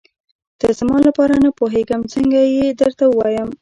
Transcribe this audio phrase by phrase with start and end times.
[0.59, 3.49] ته زما لپاره نه پوهېږم څنګه یې درته ووايم.